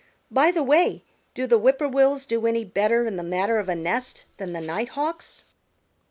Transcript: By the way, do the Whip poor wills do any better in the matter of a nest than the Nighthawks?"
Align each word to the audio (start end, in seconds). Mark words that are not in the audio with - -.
By 0.31 0.49
the 0.49 0.63
way, 0.63 1.03
do 1.35 1.45
the 1.45 1.59
Whip 1.59 1.77
poor 1.77 1.87
wills 1.87 2.25
do 2.25 2.47
any 2.47 2.65
better 2.65 3.05
in 3.05 3.17
the 3.17 3.23
matter 3.23 3.59
of 3.59 3.69
a 3.69 3.75
nest 3.75 4.25
than 4.37 4.51
the 4.51 4.59
Nighthawks?" 4.59 5.45